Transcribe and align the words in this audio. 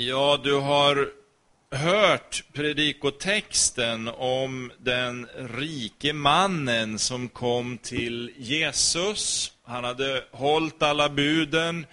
Ja, 0.00 0.40
du 0.44 0.54
har 0.54 1.08
hört 1.70 2.44
predikotexten 2.52 4.08
om 4.08 4.72
den 4.78 5.28
rike 5.36 6.12
mannen 6.12 6.98
som 6.98 7.28
kom 7.28 7.78
till 7.78 8.32
Jesus. 8.36 9.52
Han 9.62 9.84
hade 9.84 10.24
hållit 10.30 10.82
alla 10.82 11.08
buden 11.08 11.86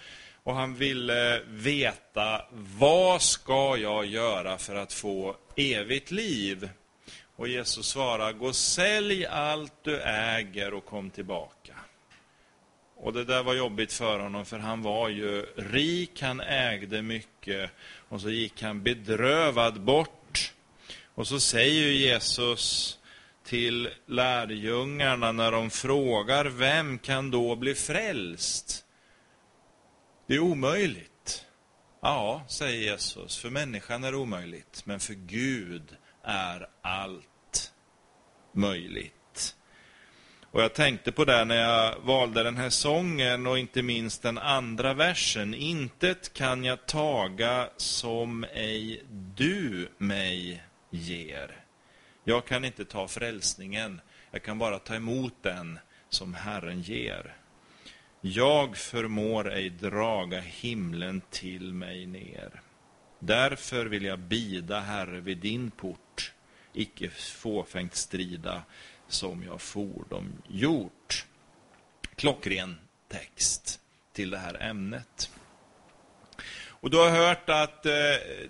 och 0.43 0.55
han 0.55 0.75
ville 0.75 1.41
veta 1.47 2.45
vad 2.79 3.21
ska 3.21 3.77
jag 3.77 4.05
göra 4.05 4.57
för 4.57 4.75
att 4.75 4.93
få 4.93 5.35
evigt 5.55 6.11
liv? 6.11 6.69
Och 7.35 7.47
Jesus 7.47 7.87
svarar, 7.87 8.33
gå 8.33 8.53
sälj 8.53 9.25
allt 9.25 9.73
du 9.83 10.01
äger 10.01 10.73
och 10.73 10.85
kom 10.85 11.09
tillbaka. 11.09 11.54
Och 13.05 13.13
det 13.13 13.23
där 13.23 13.43
var 13.43 13.53
jobbigt 13.53 13.93
för 13.93 14.19
honom, 14.19 14.45
för 14.45 14.59
han 14.59 14.81
var 14.81 15.09
ju 15.09 15.45
rik, 15.55 16.21
han 16.21 16.41
ägde 16.41 17.01
mycket. 17.01 17.71
Och 18.09 18.21
så 18.21 18.29
gick 18.29 18.61
han 18.61 18.83
bedrövad 18.83 19.81
bort. 19.81 20.53
Och 21.15 21.27
så 21.27 21.39
säger 21.39 21.87
Jesus 21.87 22.99
till 23.43 23.89
lärjungarna 24.05 25.31
när 25.31 25.51
de 25.51 25.69
frågar, 25.69 26.45
vem 26.45 26.99
kan 26.99 27.31
då 27.31 27.55
bli 27.55 27.75
frälst? 27.75 28.85
Det 30.27 30.35
är 30.35 30.39
omöjligt. 30.39 31.45
Ja, 32.01 32.43
säger 32.47 32.91
Jesus, 32.91 33.37
för 33.37 33.49
människan 33.49 34.03
är 34.03 34.11
det 34.11 34.17
omöjligt, 34.17 34.81
men 34.85 34.99
för 34.99 35.13
Gud 35.13 35.95
är 36.23 36.69
allt 36.81 37.73
möjligt. 38.53 39.13
Och 40.55 40.61
jag 40.61 40.73
tänkte 40.73 41.11
på 41.11 41.25
det 41.25 41.45
när 41.45 41.55
jag 41.55 41.95
valde 41.99 42.43
den 42.43 42.57
här 42.57 42.69
sången 42.69 43.47
och 43.47 43.59
inte 43.59 43.81
minst 43.81 44.21
den 44.21 44.37
andra 44.37 44.93
versen. 44.93 45.53
Intet 45.53 46.33
kan 46.33 46.63
jag 46.63 46.85
taga 46.85 47.69
som 47.77 48.45
ej 48.53 49.03
du 49.35 49.89
mig 49.97 50.63
ger. 50.89 51.51
Jag 52.23 52.45
kan 52.45 52.65
inte 52.65 52.85
ta 52.85 53.07
frälsningen, 53.07 54.01
jag 54.31 54.43
kan 54.43 54.57
bara 54.57 54.79
ta 54.79 54.95
emot 54.95 55.33
den 55.41 55.79
som 56.09 56.33
Herren 56.33 56.81
ger. 56.81 57.35
Jag 58.21 58.77
förmår 58.77 59.51
ej 59.51 59.69
draga 59.69 60.39
himlen 60.39 61.21
till 61.29 61.73
mig 61.73 62.05
ner. 62.05 62.61
Därför 63.19 63.85
vill 63.85 64.05
jag 64.05 64.19
bida, 64.19 64.79
Herre, 64.79 65.19
vid 65.19 65.37
din 65.37 65.71
port, 65.71 66.33
icke 66.73 67.09
fåfängt 67.09 67.95
strida 67.95 68.61
som 69.07 69.43
jag 69.43 69.61
fordom 69.61 70.41
gjort. 70.47 71.25
Klockren 72.15 72.77
text 73.07 73.79
till 74.13 74.29
det 74.29 74.37
här 74.37 74.61
ämnet. 74.61 75.29
Och 76.85 76.91
du 76.91 76.97
har 76.97 77.09
hört 77.09 77.49
att 77.49 77.85
eh, 77.85 77.93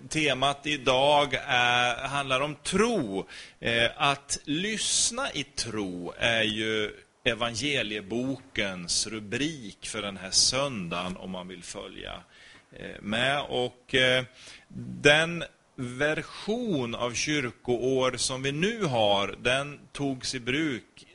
temat 0.09 0.67
idag 0.67 1.33
är, 1.47 2.07
handlar 2.07 2.41
om 2.41 2.55
tro. 2.55 3.27
Eh, 3.59 3.91
att 3.95 4.39
lyssna 4.43 5.31
i 5.31 5.43
tro 5.43 6.13
är 6.17 6.43
ju 6.43 6.91
evangeliebokens 7.23 9.07
rubrik 9.07 9.87
för 9.87 10.01
den 10.01 10.17
här 10.17 10.31
söndagen 10.31 11.17
om 11.17 11.31
man 11.31 11.47
vill 11.47 11.63
följa 11.63 12.23
eh, 12.71 13.01
med. 13.01 13.41
Och 13.41 13.95
eh, 13.95 14.23
den 15.01 15.43
version 15.75 16.95
av 16.95 17.13
kyrkoår 17.13 18.17
som 18.17 18.43
vi 18.43 18.51
nu 18.51 18.83
har, 18.83 19.35
den 19.41 19.79
togs 19.91 20.35
i 20.35 20.39
bruk 20.39 21.07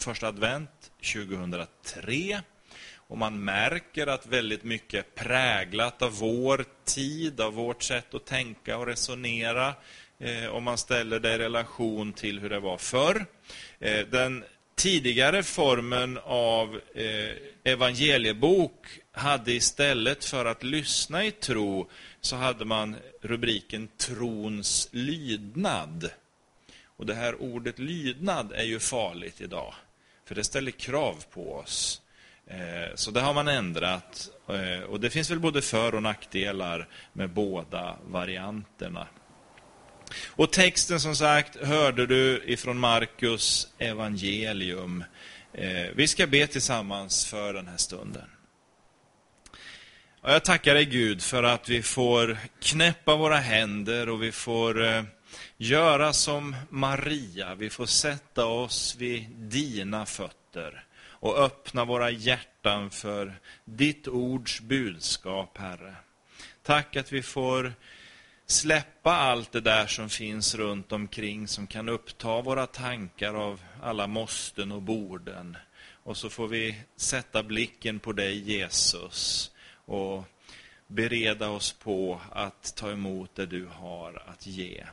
första 0.00 0.28
advent 0.28 0.90
2003. 1.14 2.42
Och 3.08 3.18
man 3.18 3.44
märker 3.44 4.06
att 4.06 4.26
väldigt 4.26 4.64
mycket 4.64 5.06
är 5.06 5.24
präglat 5.24 6.02
av 6.02 6.18
vår 6.18 6.64
tid, 6.84 7.40
av 7.40 7.54
vårt 7.54 7.82
sätt 7.82 8.14
att 8.14 8.24
tänka 8.24 8.78
och 8.78 8.86
resonera. 8.86 9.74
Eh, 10.18 10.46
om 10.46 10.64
man 10.64 10.78
ställer 10.78 11.20
det 11.20 11.34
i 11.34 11.38
relation 11.38 12.12
till 12.12 12.40
hur 12.40 12.50
det 12.50 12.60
var 12.60 12.78
förr. 12.78 13.26
Eh, 13.78 14.06
den 14.06 14.44
tidigare 14.76 15.42
formen 15.42 16.18
av 16.24 16.80
eh, 16.94 17.36
evangeliebok 17.64 18.86
hade 19.12 19.52
istället 19.52 20.24
för 20.24 20.44
att 20.44 20.62
lyssna 20.62 21.24
i 21.24 21.30
tro 21.30 21.90
så 22.20 22.36
hade 22.36 22.64
man 22.64 22.96
rubriken 23.20 23.88
Trons 23.96 24.88
lydnad. 24.92 26.10
Och 26.84 27.06
det 27.06 27.14
här 27.14 27.42
ordet 27.42 27.78
lydnad 27.78 28.52
är 28.52 28.64
ju 28.64 28.78
farligt 28.80 29.40
idag, 29.40 29.74
för 30.24 30.34
det 30.34 30.44
ställer 30.44 30.70
krav 30.70 31.24
på 31.30 31.54
oss. 31.54 32.02
Eh, 32.46 32.94
så 32.94 33.10
det 33.10 33.20
har 33.20 33.34
man 33.34 33.48
ändrat. 33.48 34.30
Eh, 34.48 34.82
och 34.82 35.00
det 35.00 35.10
finns 35.10 35.30
väl 35.30 35.40
både 35.40 35.62
för 35.62 35.94
och 35.94 36.02
nackdelar 36.02 36.88
med 37.12 37.30
båda 37.30 37.96
varianterna. 38.06 39.06
Och 40.26 40.52
texten 40.52 41.00
som 41.00 41.16
sagt 41.16 41.56
hörde 41.56 42.06
du 42.06 42.42
ifrån 42.46 42.78
Markus 42.78 43.68
evangelium. 43.78 45.04
Eh, 45.52 45.86
vi 45.94 46.06
ska 46.06 46.26
be 46.26 46.46
tillsammans 46.46 47.26
för 47.26 47.54
den 47.54 47.68
här 47.68 47.76
stunden. 47.76 48.28
Och 50.20 50.32
jag 50.32 50.44
tackar 50.44 50.74
dig 50.74 50.84
Gud 50.84 51.22
för 51.22 51.42
att 51.42 51.68
vi 51.68 51.82
får 51.82 52.38
knäppa 52.60 53.16
våra 53.16 53.36
händer 53.36 54.08
och 54.08 54.22
vi 54.22 54.32
får 54.32 54.84
eh, 54.84 55.02
göra 55.56 56.12
som 56.12 56.56
Maria. 56.70 57.54
Vi 57.54 57.70
får 57.70 57.86
sätta 57.86 58.46
oss 58.46 58.96
vid 58.98 59.30
dina 59.30 60.06
fötter 60.06 60.84
och 60.98 61.38
öppna 61.38 61.84
våra 61.84 62.10
hjärtan 62.10 62.90
för 62.90 63.34
ditt 63.64 64.08
ords 64.08 64.60
budskap, 64.60 65.58
Herre. 65.58 65.94
Tack 66.62 66.96
att 66.96 67.12
vi 67.12 67.22
får 67.22 67.72
släppa 68.46 69.12
allt 69.12 69.52
det 69.52 69.60
där 69.60 69.86
som 69.86 70.08
finns 70.08 70.54
runt 70.54 70.92
omkring 70.92 71.48
som 71.48 71.66
kan 71.66 71.88
uppta 71.88 72.40
våra 72.40 72.66
tankar 72.66 73.34
av 73.34 73.60
alla 73.82 74.06
måsten 74.06 74.72
och 74.72 74.82
borden. 74.82 75.56
Och 76.02 76.16
så 76.16 76.30
får 76.30 76.48
vi 76.48 76.76
sätta 76.96 77.42
blicken 77.42 77.98
på 77.98 78.12
dig, 78.12 78.38
Jesus 78.38 79.50
och 79.84 80.24
bereda 80.86 81.48
oss 81.48 81.72
på 81.72 82.20
att 82.32 82.76
ta 82.76 82.90
emot 82.90 83.34
det 83.34 83.46
du 83.46 83.66
har 83.66 84.22
att 84.26 84.46
ge. 84.46 84.84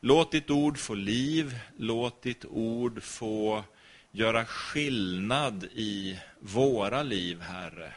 Låt 0.00 0.32
ditt 0.32 0.50
ord 0.50 0.78
få 0.78 0.94
liv, 0.94 1.58
låt 1.76 2.22
ditt 2.22 2.44
ord 2.44 3.02
få 3.02 3.64
göra 4.10 4.44
skillnad 4.44 5.64
i 5.64 6.18
våra 6.40 7.02
liv, 7.02 7.40
Herre, 7.40 7.92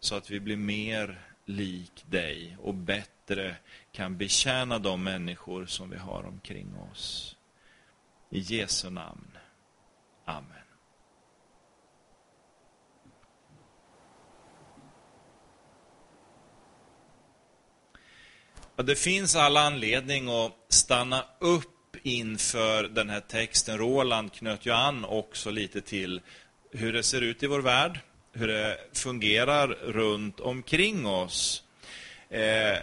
så 0.00 0.14
att 0.14 0.30
vi 0.30 0.40
blir 0.40 0.56
mer 0.56 1.18
lik 1.44 2.04
dig 2.06 2.56
och 2.60 2.74
bättre 2.74 3.56
kan 3.92 4.16
betjäna 4.16 4.78
de 4.78 5.04
människor 5.04 5.66
som 5.66 5.90
vi 5.90 5.96
har 5.96 6.22
omkring 6.22 6.76
oss. 6.92 7.36
I 8.30 8.38
Jesu 8.38 8.90
namn. 8.90 9.38
Amen. 10.24 10.62
Det 18.76 18.96
finns 18.96 19.36
all 19.36 19.56
anledning 19.56 20.28
att 20.28 20.56
stanna 20.68 21.24
upp 21.38 21.96
inför 22.02 22.84
den 22.84 23.10
här 23.10 23.20
texten. 23.20 23.78
Roland 23.78 24.32
knöt 24.32 24.66
ju 24.66 24.70
an 24.70 25.04
också 25.04 25.50
lite 25.50 25.80
till 25.80 26.20
hur 26.70 26.92
det 26.92 27.02
ser 27.02 27.20
ut 27.20 27.42
i 27.42 27.46
vår 27.46 27.60
värld, 27.60 28.00
hur 28.32 28.48
det 28.48 28.78
fungerar 28.92 29.68
runt 29.68 30.40
omkring 30.40 31.06
oss. 31.06 31.62
Eh, 32.30 32.78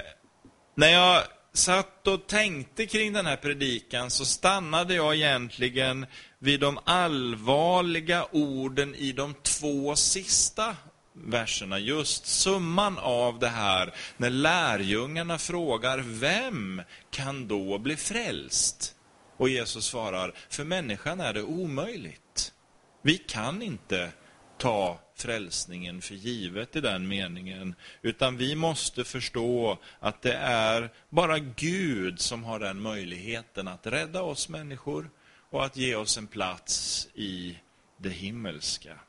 när 0.75 0.89
jag 0.89 1.23
satt 1.53 2.07
och 2.07 2.27
tänkte 2.27 2.85
kring 2.85 3.13
den 3.13 3.25
här 3.25 3.35
predikan 3.35 4.11
så 4.11 4.25
stannade 4.25 4.93
jag 4.93 5.15
egentligen 5.15 6.05
vid 6.39 6.59
de 6.59 6.79
allvarliga 6.83 8.25
orden 8.31 8.95
i 8.95 9.11
de 9.11 9.33
två 9.33 9.95
sista 9.95 10.75
verserna, 11.13 11.79
just 11.79 12.25
summan 12.25 12.97
av 12.97 13.39
det 13.39 13.47
här, 13.47 13.93
när 14.17 14.29
lärjungarna 14.29 15.37
frågar, 15.37 15.97
vem 16.05 16.81
kan 17.11 17.47
då 17.47 17.77
bli 17.77 17.95
frälst? 17.95 18.95
Och 19.37 19.49
Jesus 19.49 19.85
svarar, 19.85 20.33
för 20.49 20.63
människan 20.63 21.19
är 21.19 21.33
det 21.33 21.43
omöjligt. 21.43 22.53
Vi 23.01 23.17
kan 23.17 23.61
inte 23.61 24.11
ta 24.57 24.99
frälsningen 25.21 26.01
för 26.01 26.15
givet 26.15 26.75
i 26.75 26.81
den 26.81 27.07
meningen, 27.07 27.75
utan 28.01 28.37
vi 28.37 28.55
måste 28.55 29.03
förstå 29.03 29.77
att 29.99 30.21
det 30.21 30.33
är 30.33 30.89
bara 31.09 31.39
Gud 31.39 32.19
som 32.19 32.43
har 32.43 32.59
den 32.59 32.81
möjligheten 32.81 33.67
att 33.67 33.87
rädda 33.87 34.21
oss 34.21 34.49
människor 34.49 35.09
och 35.49 35.65
att 35.65 35.77
ge 35.77 35.95
oss 35.95 36.17
en 36.17 36.27
plats 36.27 37.07
i 37.13 37.57
det 37.97 38.09
himmelska. 38.09 38.99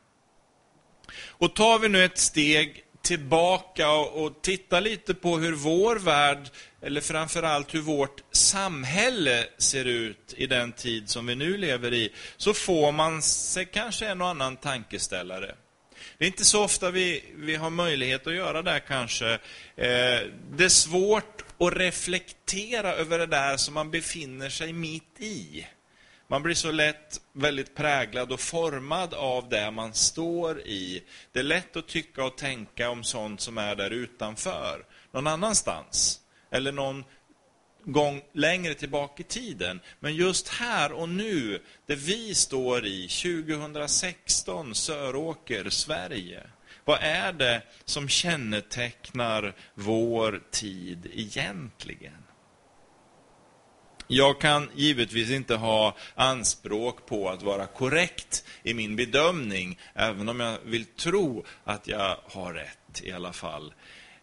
Och 1.28 1.54
tar 1.54 1.78
vi 1.78 1.88
nu 1.88 2.04
ett 2.04 2.18
steg 2.18 2.84
tillbaka 3.02 3.90
och 3.92 4.42
tittar 4.42 4.80
lite 4.80 5.14
på 5.14 5.38
hur 5.38 5.52
vår 5.52 5.96
värld, 5.96 6.50
eller 6.80 7.00
framförallt 7.00 7.74
hur 7.74 7.80
vårt 7.80 8.22
samhälle 8.30 9.46
ser 9.58 9.84
ut 9.84 10.34
i 10.36 10.46
den 10.46 10.72
tid 10.72 11.10
som 11.10 11.26
vi 11.26 11.34
nu 11.34 11.56
lever 11.56 11.94
i, 11.94 12.12
så 12.36 12.54
får 12.54 12.92
man 12.92 13.22
sig 13.22 13.66
kanske 13.66 14.06
en 14.06 14.20
och 14.20 14.28
annan 14.28 14.56
tankeställare. 14.56 15.54
Det 16.20 16.26
är 16.26 16.28
inte 16.28 16.44
så 16.44 16.64
ofta 16.64 16.90
vi, 16.90 17.24
vi 17.34 17.56
har 17.56 17.70
möjlighet 17.70 18.26
att 18.26 18.34
göra 18.34 18.62
det 18.62 18.80
kanske. 18.80 19.32
Eh, 19.76 20.20
det 20.52 20.64
är 20.64 20.68
svårt 20.68 21.44
att 21.58 21.72
reflektera 21.72 22.92
över 22.92 23.18
det 23.18 23.26
där 23.26 23.56
som 23.56 23.74
man 23.74 23.90
befinner 23.90 24.48
sig 24.48 24.72
mitt 24.72 25.20
i. 25.20 25.66
Man 26.28 26.42
blir 26.42 26.54
så 26.54 26.70
lätt 26.70 27.20
väldigt 27.32 27.74
präglad 27.74 28.32
och 28.32 28.40
formad 28.40 29.14
av 29.14 29.48
det 29.48 29.70
man 29.70 29.94
står 29.94 30.60
i. 30.60 31.02
Det 31.32 31.38
är 31.38 31.44
lätt 31.44 31.76
att 31.76 31.88
tycka 31.88 32.24
och 32.24 32.36
tänka 32.36 32.90
om 32.90 33.04
sånt 33.04 33.40
som 33.40 33.58
är 33.58 33.76
där 33.76 33.90
utanför, 33.90 34.84
någon 35.12 35.26
annanstans. 35.26 36.20
Eller 36.50 36.72
någon 36.72 37.04
gång 37.84 38.22
längre 38.32 38.74
tillbaka 38.74 39.20
i 39.20 39.24
tiden. 39.24 39.80
Men 40.00 40.14
just 40.14 40.48
här 40.48 40.92
och 40.92 41.08
nu, 41.08 41.62
där 41.86 41.96
vi 41.96 42.34
står 42.34 42.86
i, 42.86 43.08
2016, 43.08 44.74
Söråker, 44.74 45.70
Sverige. 45.70 46.42
Vad 46.84 46.98
är 47.02 47.32
det 47.32 47.62
som 47.84 48.08
kännetecknar 48.08 49.54
vår 49.74 50.42
tid 50.50 51.10
egentligen? 51.12 52.22
Jag 54.12 54.40
kan 54.40 54.68
givetvis 54.74 55.30
inte 55.30 55.54
ha 55.54 55.96
anspråk 56.14 57.06
på 57.06 57.28
att 57.28 57.42
vara 57.42 57.66
korrekt 57.66 58.44
i 58.62 58.74
min 58.74 58.96
bedömning, 58.96 59.78
även 59.94 60.28
om 60.28 60.40
jag 60.40 60.58
vill 60.64 60.84
tro 60.84 61.44
att 61.64 61.88
jag 61.88 62.16
har 62.24 62.52
rätt 62.52 63.02
i 63.02 63.12
alla 63.12 63.32
fall. 63.32 63.74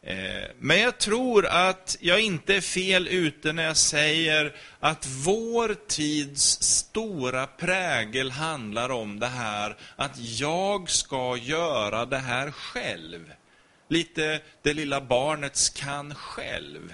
Eh, 0.07 0.49
men 0.59 0.79
jag 0.79 0.97
tror 0.97 1.45
att 1.45 1.97
jag 1.99 2.19
inte 2.19 2.55
är 2.55 2.61
fel 2.61 3.07
ute 3.07 3.53
när 3.53 3.63
jag 3.63 3.77
säger 3.77 4.55
att 4.79 5.07
vår 5.07 5.75
tids 5.87 6.61
stora 6.61 7.47
prägel 7.47 8.31
handlar 8.31 8.89
om 8.89 9.19
det 9.19 9.27
här 9.27 9.77
att 9.95 10.19
jag 10.19 10.89
ska 10.89 11.37
göra 11.37 12.05
det 12.05 12.17
här 12.17 12.51
själv. 12.51 13.31
Lite 13.89 14.41
det 14.61 14.73
lilla 14.73 15.01
barnets 15.01 15.69
kan 15.69 16.15
själv. 16.15 16.93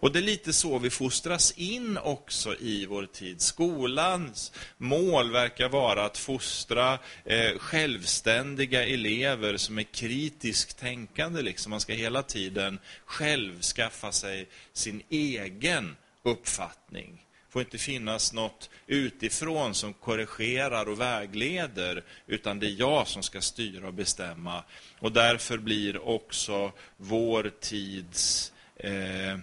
Och 0.00 0.12
det 0.12 0.18
är 0.18 0.22
lite 0.22 0.52
så 0.52 0.78
vi 0.78 0.90
fostras 0.90 1.52
in 1.56 1.98
också 1.98 2.56
i 2.60 2.86
vår 2.86 3.06
tid. 3.06 3.40
Skolans 3.40 4.52
mål 4.76 5.30
verkar 5.30 5.68
vara 5.68 6.04
att 6.04 6.18
fostra 6.18 6.98
eh, 7.24 7.58
självständiga 7.58 8.86
elever 8.86 9.56
som 9.56 9.78
är 9.78 9.82
kritiskt 9.82 10.78
tänkande. 10.78 11.42
Liksom. 11.42 11.70
Man 11.70 11.80
ska 11.80 11.92
hela 11.92 12.22
tiden 12.22 12.78
själv 13.04 13.60
skaffa 13.62 14.12
sig 14.12 14.48
sin 14.72 15.02
egen 15.08 15.96
uppfattning. 16.22 17.24
Det 17.46 17.52
får 17.52 17.62
inte 17.62 17.78
finnas 17.78 18.32
något 18.32 18.70
utifrån 18.86 19.74
som 19.74 19.92
korrigerar 19.92 20.88
och 20.88 21.00
vägleder, 21.00 22.04
utan 22.26 22.58
det 22.58 22.66
är 22.66 22.76
jag 22.78 23.08
som 23.08 23.22
ska 23.22 23.40
styra 23.40 23.86
och 23.86 23.94
bestämma. 23.94 24.64
Och 24.98 25.12
därför 25.12 25.58
blir 25.58 26.08
också 26.08 26.72
vår 26.96 27.52
tids 27.60 28.52
eh, 28.76 29.38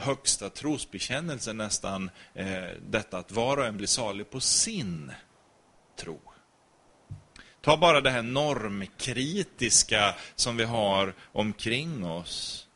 högsta 0.00 0.50
trosbekännelse 0.50 1.52
nästan 1.52 2.10
eh, 2.34 2.64
detta 2.88 3.18
att 3.18 3.32
var 3.32 3.56
och 3.56 3.66
en 3.66 3.76
blir 3.76 3.86
salig 3.86 4.30
på 4.30 4.40
sin 4.40 5.12
tro. 5.96 6.20
Ta 7.60 7.76
bara 7.76 8.00
det 8.00 8.10
här 8.10 8.22
normkritiska 8.22 10.14
som 10.34 10.56
vi 10.56 10.64
har 10.64 11.14
omkring 11.32 12.04
oss. 12.04 12.66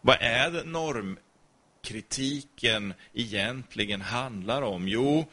Vad 0.00 0.16
är 0.20 0.50
det 0.50 0.64
normkritiken 0.64 2.94
egentligen 3.14 4.00
handlar 4.00 4.62
om? 4.62 4.88
Jo, 4.88 5.24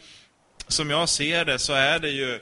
som 0.67 0.89
jag 0.89 1.09
ser 1.09 1.45
det 1.45 1.59
så 1.59 1.73
är 1.73 1.99
det 1.99 2.09
ju 2.09 2.39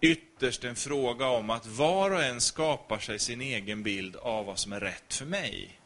ytterst 0.00 0.64
en 0.64 0.76
fråga 0.76 1.26
om 1.26 1.50
att 1.50 1.66
var 1.66 2.10
och 2.10 2.22
en 2.22 2.40
skapar 2.40 2.98
sig 2.98 3.18
sin 3.18 3.40
egen 3.40 3.82
bild 3.82 4.16
av 4.16 4.46
vad 4.46 4.58
som 4.58 4.72
är 4.72 4.80
rätt 4.80 5.14
för 5.14 5.26
mig. 5.26 5.79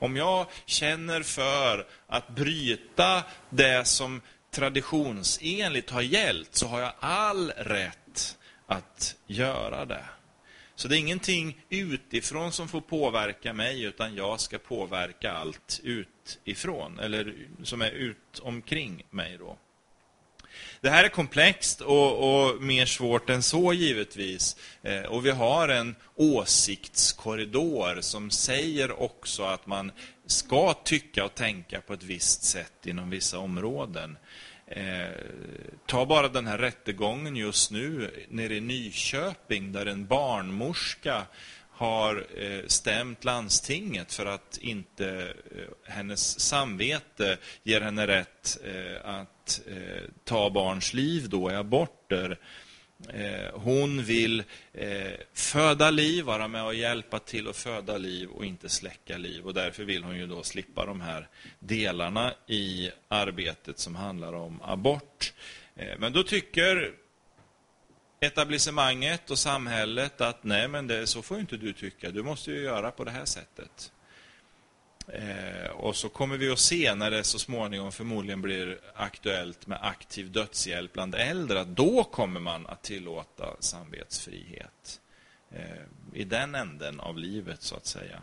Om 0.00 0.16
jag 0.16 0.46
känner 0.66 1.22
för 1.22 1.86
att 2.06 2.28
bryta 2.28 3.24
det 3.50 3.86
som 3.86 4.20
traditionsenligt 4.50 5.90
har 5.90 6.02
gällt, 6.02 6.54
så 6.54 6.66
har 6.66 6.80
jag 6.80 6.92
all 7.00 7.50
rätt 7.50 8.38
att 8.66 9.16
göra 9.26 9.84
det. 9.84 10.04
Så 10.74 10.88
det 10.88 10.96
är 10.96 10.98
ingenting 10.98 11.60
utifrån 11.68 12.52
som 12.52 12.68
får 12.68 12.80
påverka 12.80 13.52
mig, 13.52 13.82
utan 13.82 14.14
jag 14.14 14.40
ska 14.40 14.58
påverka 14.58 15.32
allt 15.32 15.80
utifrån, 15.82 16.98
eller 16.98 17.34
som 17.62 17.82
är 17.82 17.90
ut 17.90 18.38
omkring 18.42 19.02
mig. 19.10 19.38
då. 19.38 19.58
Det 20.80 20.90
här 20.90 21.04
är 21.04 21.08
komplext 21.08 21.80
och, 21.80 22.44
och, 22.44 22.62
mer 22.62 22.86
svårt 22.86 23.30
än 23.30 23.42
så 23.42 23.72
givetvis. 23.72 24.56
Eh, 24.82 25.02
och 25.02 25.26
vi 25.26 25.30
har 25.30 25.68
en 25.68 25.94
åsiktskorridor 26.14 28.00
som 28.00 28.30
säger 28.30 29.02
också 29.02 29.42
att 29.42 29.66
man 29.66 29.92
ska 30.26 30.74
tycka 30.74 31.24
och 31.24 31.34
tänka 31.34 31.80
på 31.80 31.92
ett 31.92 32.02
visst 32.02 32.42
sätt 32.42 32.86
inom 32.86 33.10
vissa 33.10 33.38
områden. 33.38 34.16
Eh, 34.66 35.08
ta 35.86 36.06
bara 36.06 36.28
den 36.28 36.46
här 36.46 36.58
rättegången 36.58 37.36
just 37.36 37.70
nu 37.70 38.10
nere 38.28 38.54
i 38.54 38.60
Nyköping 38.60 39.72
där 39.72 39.86
en 39.86 40.06
barnmorska 40.06 41.26
har 41.80 42.26
eh, 42.36 42.66
stämt 42.66 43.24
landstinget 43.24 44.12
för 44.12 44.26
att 44.26 44.58
inte 44.60 45.34
eh, 45.56 45.92
hennes 45.92 46.40
samvete 46.40 47.38
ger 47.62 47.80
henne 47.80 48.06
rätt 48.06 48.58
eh, 48.64 49.10
att 49.10 49.39
att 49.50 49.68
eh, 49.68 50.02
ta 50.24 50.50
barns 50.50 50.94
liv 50.94 51.28
då 51.28 51.50
i 51.50 51.54
aborter. 51.54 52.38
Eh, 53.08 53.54
hon 53.54 54.02
vill 54.02 54.42
eh, 54.72 55.12
föda 55.34 55.90
liv, 55.90 56.24
vara 56.24 56.48
med 56.48 56.64
och 56.64 56.74
hjälpa 56.74 57.18
till 57.18 57.48
att 57.48 57.56
föda 57.56 57.98
liv 57.98 58.30
och 58.30 58.44
inte 58.44 58.68
släcka 58.68 59.18
liv. 59.18 59.46
Och 59.46 59.54
därför 59.54 59.84
vill 59.84 60.04
hon 60.04 60.16
ju 60.16 60.26
då 60.26 60.42
slippa 60.42 60.86
de 60.86 61.00
här 61.00 61.28
delarna 61.58 62.34
i 62.46 62.90
arbetet 63.08 63.78
som 63.78 63.94
handlar 63.94 64.32
om 64.32 64.60
abort. 64.62 65.32
Men 65.98 66.12
då 66.12 66.22
tycker 66.22 66.92
etablissemanget 68.20 69.30
och 69.30 69.38
samhället 69.38 70.20
att 70.20 70.44
nej, 70.44 70.68
men 70.68 70.86
det, 70.86 71.06
så 71.06 71.22
får 71.22 71.40
inte 71.40 71.56
du 71.56 71.72
tycka. 71.72 72.10
Du 72.10 72.22
måste 72.22 72.50
ju 72.50 72.62
göra 72.62 72.90
på 72.90 73.04
det 73.04 73.10
här 73.10 73.24
sättet. 73.24 73.92
Eh, 75.12 75.70
och 75.70 75.96
så 75.96 76.08
kommer 76.08 76.36
vi 76.36 76.50
att 76.50 76.58
se 76.58 76.94
när 76.94 77.10
det 77.10 77.24
så 77.24 77.38
småningom 77.38 77.92
förmodligen 77.92 78.42
blir 78.42 78.78
aktuellt 78.94 79.66
med 79.66 79.78
aktiv 79.82 80.32
dödshjälp 80.32 80.92
bland 80.92 81.14
äldre, 81.14 81.60
att 81.60 81.76
då 81.76 82.04
kommer 82.04 82.40
man 82.40 82.66
att 82.66 82.82
tillåta 82.82 83.56
samvetsfrihet. 83.60 85.00
Eh, 85.50 85.82
I 86.14 86.24
den 86.24 86.54
änden 86.54 87.00
av 87.00 87.18
livet, 87.18 87.62
så 87.62 87.76
att 87.76 87.86
säga 87.86 88.22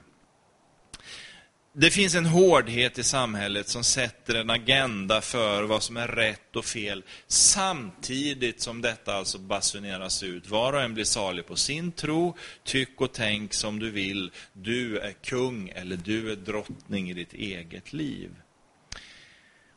det 1.79 1.91
finns 1.91 2.15
en 2.15 2.25
hårdhet 2.25 2.97
i 2.97 3.03
samhället 3.03 3.67
som 3.67 3.83
sätter 3.83 4.35
en 4.35 4.49
agenda 4.49 5.21
för 5.21 5.63
vad 5.63 5.83
som 5.83 5.97
är 5.97 6.07
rätt 6.07 6.55
och 6.55 6.65
fel, 6.65 7.03
samtidigt 7.27 8.61
som 8.61 8.81
detta 8.81 9.13
alltså 9.13 9.37
basuneras 9.37 10.23
ut. 10.23 10.49
Var 10.49 10.73
och 10.73 10.81
en 10.81 10.93
blir 10.93 11.03
salig 11.03 11.45
på 11.45 11.55
sin 11.55 11.91
tro, 11.91 12.35
tyck 12.63 13.01
och 13.01 13.13
tänk 13.13 13.53
som 13.53 13.79
du 13.79 13.91
vill. 13.91 14.31
Du 14.53 14.99
är 14.99 15.11
kung 15.11 15.69
eller 15.69 15.97
du 15.97 16.31
är 16.31 16.35
drottning 16.35 17.09
i 17.09 17.13
ditt 17.13 17.33
eget 17.33 17.93
liv. 17.93 18.29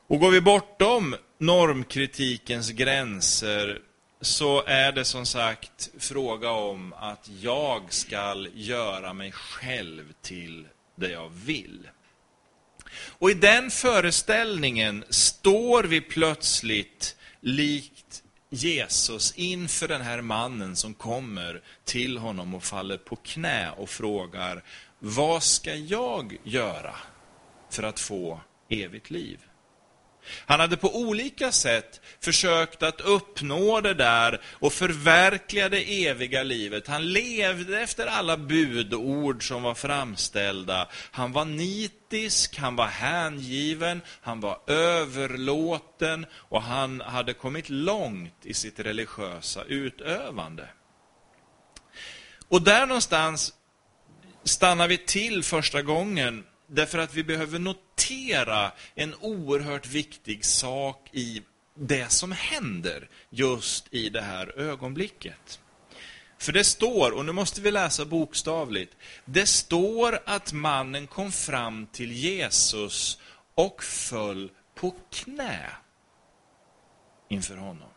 Och 0.06 0.20
går 0.20 0.30
vi 0.30 0.40
bortom 0.40 1.16
normkritikens 1.38 2.70
gränser 2.70 3.80
så 4.20 4.62
är 4.66 4.92
det 4.92 5.04
som 5.04 5.26
sagt 5.26 5.90
fråga 5.98 6.50
om 6.50 6.92
att 6.92 7.30
jag 7.40 7.92
ska 7.92 8.46
göra 8.54 9.12
mig 9.12 9.32
själv 9.32 10.12
till 10.22 10.66
det 11.00 11.10
jag 11.10 11.28
vill. 11.28 11.88
Och 12.92 13.30
i 13.30 13.34
den 13.34 13.70
föreställningen 13.70 15.04
står 15.08 15.84
vi 15.84 16.00
plötsligt 16.00 17.16
likt 17.40 18.22
Jesus 18.50 19.32
inför 19.36 19.88
den 19.88 20.00
här 20.00 20.20
mannen 20.20 20.76
som 20.76 20.94
kommer 20.94 21.62
till 21.84 22.18
honom 22.18 22.54
och 22.54 22.64
faller 22.64 22.96
på 22.96 23.16
knä 23.16 23.70
och 23.70 23.90
frågar, 23.90 24.64
vad 24.98 25.42
ska 25.42 25.74
jag 25.74 26.38
göra 26.44 26.94
för 27.70 27.82
att 27.82 28.00
få 28.00 28.40
evigt 28.68 29.10
liv? 29.10 29.38
Han 30.46 30.60
hade 30.60 30.76
på 30.76 30.96
olika 30.96 31.52
sätt 31.52 32.00
försökt 32.20 32.82
att 32.82 33.00
uppnå 33.00 33.80
det 33.80 33.94
där 33.94 34.40
och 34.44 34.72
förverkliga 34.72 35.68
det 35.68 36.06
eviga 36.06 36.42
livet. 36.42 36.86
Han 36.86 37.12
levde 37.12 37.80
efter 37.80 38.06
alla 38.06 38.36
budord 38.36 39.48
som 39.48 39.62
var 39.62 39.74
framställda. 39.74 40.88
Han 41.10 41.32
var 41.32 41.44
nitisk, 41.44 42.58
han 42.58 42.76
var 42.76 42.86
hängiven, 42.86 44.02
han 44.20 44.40
var 44.40 44.60
överlåten 44.66 46.26
och 46.32 46.62
han 46.62 47.00
hade 47.00 47.32
kommit 47.32 47.68
långt 47.68 48.34
i 48.42 48.54
sitt 48.54 48.80
religiösa 48.80 49.64
utövande. 49.64 50.68
Och 52.48 52.62
där 52.62 52.86
någonstans 52.86 53.54
stannar 54.44 54.88
vi 54.88 54.98
till 54.98 55.42
första 55.44 55.82
gången 55.82 56.44
därför 56.66 56.98
att 56.98 57.14
vi 57.14 57.24
behöver 57.24 57.58
notera 57.58 57.89
en 58.94 59.14
oerhört 59.20 59.86
viktig 59.86 60.44
sak 60.44 61.08
i 61.12 61.42
det 61.74 62.12
som 62.12 62.32
händer 62.32 63.08
just 63.30 63.94
i 63.94 64.08
det 64.08 64.20
här 64.20 64.58
ögonblicket. 64.58 65.60
För 66.38 66.52
det 66.52 66.64
står, 66.64 67.10
och 67.10 67.24
nu 67.24 67.32
måste 67.32 67.60
vi 67.60 67.70
läsa 67.70 68.04
bokstavligt, 68.04 68.96
det 69.24 69.46
står 69.46 70.20
att 70.26 70.52
mannen 70.52 71.06
kom 71.06 71.32
fram 71.32 71.86
till 71.86 72.12
Jesus 72.12 73.18
och 73.54 73.84
föll 73.84 74.50
på 74.74 74.94
knä 75.10 75.70
inför 77.28 77.56
honom. 77.56 77.88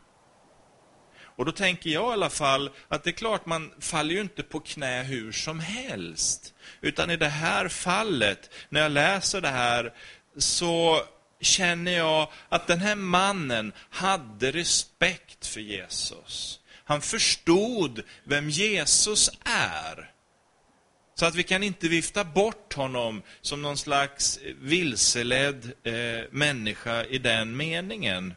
Och 1.36 1.46
då 1.46 1.52
tänker 1.52 1.90
jag 1.90 2.10
i 2.10 2.14
alla 2.14 2.30
fall 2.30 2.70
att 2.88 3.04
det 3.04 3.10
är 3.10 3.12
klart, 3.12 3.46
man 3.46 3.74
faller 3.80 4.16
ju 4.16 4.22
inte 4.22 4.44
på 4.44 4.60
knä 4.60 5.04
hur 5.04 5.32
som 5.32 5.60
helst. 5.60 6.53
Utan 6.82 7.12
i 7.12 7.18
det 7.18 7.30
här 7.30 7.68
fallet, 7.68 8.50
när 8.70 8.82
jag 8.82 8.92
läser 8.92 9.42
det 9.42 9.50
här, 9.50 9.94
så 10.38 11.04
känner 11.42 11.92
jag 11.92 12.32
att 12.50 12.68
den 12.68 12.80
här 12.80 12.96
mannen 12.96 13.74
hade 13.90 14.52
respekt 14.52 15.48
för 15.48 15.62
Jesus. 15.62 16.60
Han 16.86 17.02
förstod 17.02 18.04
vem 18.24 18.50
Jesus 18.50 19.32
är. 19.44 20.10
Så 21.16 21.26
att 21.26 21.36
vi 21.36 21.44
kan 21.44 21.64
inte 21.64 21.88
vifta 21.88 22.24
bort 22.24 22.74
honom 22.74 23.22
som 23.42 23.62
någon 23.62 23.78
slags 23.78 24.40
vilseledd 24.62 25.72
eh, 25.84 26.26
människa 26.32 27.04
i 27.04 27.18
den 27.18 27.58
meningen. 27.58 28.34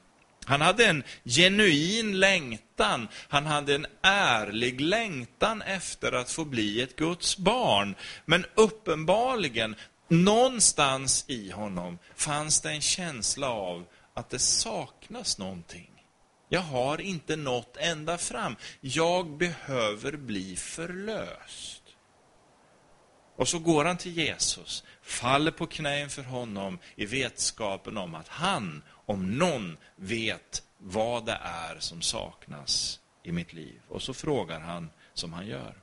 Han 0.47 0.61
hade 0.61 0.87
en 0.87 1.05
genuin 1.25 2.21
längtan, 2.21 3.09
han 3.29 3.47
hade 3.47 3.75
en 3.75 3.87
ärlig 4.03 4.81
längtan 4.81 5.63
efter 5.63 6.13
att 6.13 6.31
få 6.31 6.45
bli 6.45 6.83
ett 6.83 6.97
Guds 6.97 7.39
barn. 7.39 7.95
Men 8.25 8.47
uppenbarligen, 8.55 9.77
någonstans 10.09 11.25
i 11.29 11.51
honom 11.51 11.99
fanns 12.17 12.61
det 12.61 12.71
en 12.71 12.81
känsla 12.81 13.51
av 13.51 13.85
att 14.15 14.31
det 14.31 14.39
saknas 14.39 15.39
någonting. 15.39 15.91
Jag 16.49 16.61
har 16.61 17.01
inte 17.01 17.37
nått 17.37 17.77
ända 17.77 18.19
fram. 18.19 18.57
Jag 18.81 19.37
behöver 19.37 20.17
bli 20.17 20.57
förlöst. 20.57 21.76
Och 23.37 23.49
så 23.49 23.59
går 23.59 23.85
han 23.85 23.97
till 23.97 24.17
Jesus, 24.17 24.85
faller 25.03 25.51
på 25.51 25.67
knä 25.67 26.01
inför 26.01 26.23
honom 26.23 26.79
i 26.97 27.07
vetskapen 27.07 27.97
om 27.99 28.15
att 28.15 28.29
han, 28.29 28.83
om 29.07 29.39
någon, 29.39 29.77
vet 29.97 30.63
vad 30.79 31.27
det 31.27 31.41
är 31.43 31.77
som 31.79 32.03
saknas 32.03 33.01
i 33.23 33.33
mitt 33.33 33.53
liv. 33.53 33.81
Och 33.89 34.03
så 34.03 34.15
frågar 34.15 34.61
han 34.61 34.91
som 35.15 35.33
han 35.33 35.47
gör. 35.47 35.75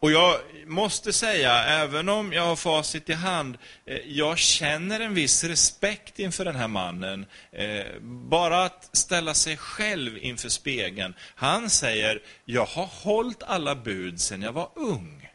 Och 0.00 0.12
jag 0.12 0.40
måste 0.66 1.12
säga, 1.12 1.64
även 1.64 2.08
om 2.08 2.32
jag 2.32 2.42
har 2.42 2.56
facit 2.56 3.10
i 3.10 3.12
hand, 3.12 3.58
eh, 3.84 3.98
jag 4.06 4.38
känner 4.38 5.00
en 5.00 5.14
viss 5.14 5.44
respekt 5.44 6.18
inför 6.18 6.44
den 6.44 6.56
här 6.56 6.68
mannen. 6.68 7.26
Eh, 7.52 8.00
bara 8.02 8.64
att 8.64 8.96
ställa 8.96 9.34
sig 9.34 9.56
själv 9.56 10.18
inför 10.18 10.48
spegeln. 10.48 11.14
Han 11.34 11.70
säger, 11.70 12.22
jag 12.44 12.66
har 12.66 12.86
hållit 12.86 13.42
alla 13.42 13.74
bud 13.74 14.20
sedan 14.20 14.42
jag 14.42 14.52
var 14.52 14.70
ung. 14.74 15.28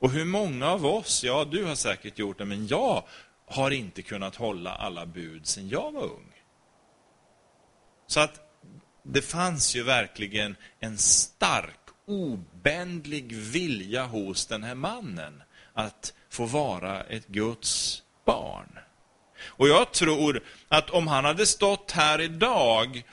Och 0.00 0.10
hur 0.10 0.24
många 0.24 0.68
av 0.68 0.86
oss, 0.86 1.24
ja 1.24 1.44
du 1.44 1.64
har 1.64 1.74
säkert 1.74 2.18
gjort 2.18 2.38
det, 2.38 2.44
men 2.44 2.66
jag 2.66 3.04
har 3.46 3.70
inte 3.70 4.02
kunnat 4.02 4.36
hålla 4.36 4.74
alla 4.74 5.06
bud 5.06 5.46
sedan 5.46 5.68
jag 5.68 5.92
var 5.92 6.02
ung. 6.02 6.32
Så 8.06 8.20
att 8.20 8.40
det 9.02 9.22
fanns 9.22 9.76
ju 9.76 9.82
verkligen 9.82 10.56
en 10.80 10.98
stark 10.98 11.87
obändlig 12.08 13.32
vilja 13.32 14.06
hos 14.06 14.46
den 14.46 14.62
här 14.62 14.74
mannen 14.74 15.42
att 15.72 16.12
få 16.30 16.46
vara 16.46 17.02
ett 17.02 17.26
Guds 17.26 18.02
barn. 18.24 18.78
Och 19.40 19.68
jag 19.68 19.92
tror 19.92 20.42
att 20.68 20.90
om 20.90 21.06
han 21.06 21.24
hade 21.24 21.46
stått 21.46 21.90
här 21.90 22.20
idag 22.20 23.04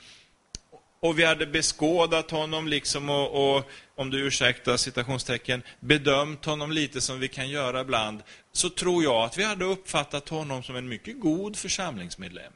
och 0.99 1.19
vi 1.19 1.25
hade 1.25 1.45
beskådat 1.45 2.31
honom 2.31 2.67
liksom 2.67 3.09
och, 3.09 3.55
och, 3.57 3.69
om 3.95 4.09
du 4.09 4.27
ursäktar 4.27 4.77
citationstecken, 4.77 5.63
bedömt 5.79 6.45
honom 6.45 6.71
lite 6.71 7.01
som 7.01 7.19
vi 7.19 7.27
kan 7.27 7.49
göra 7.49 7.81
ibland, 7.81 8.23
så 8.51 8.69
tror 8.69 9.03
jag 9.03 9.23
att 9.23 9.37
vi 9.37 9.43
hade 9.43 9.65
uppfattat 9.65 10.29
honom 10.29 10.63
som 10.63 10.75
en 10.75 10.87
mycket 10.87 11.19
god 11.19 11.55
församlingsmedlem. 11.55 12.53